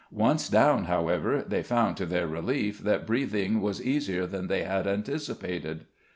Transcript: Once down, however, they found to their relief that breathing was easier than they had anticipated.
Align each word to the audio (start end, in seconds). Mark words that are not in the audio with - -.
Once 0.09 0.49
down, 0.49 0.85
however, 0.85 1.45
they 1.47 1.61
found 1.61 1.95
to 1.95 2.07
their 2.07 2.25
relief 2.25 2.79
that 2.79 3.05
breathing 3.05 3.61
was 3.61 3.85
easier 3.85 4.25
than 4.25 4.47
they 4.47 4.63
had 4.63 4.87
anticipated. 4.87 5.85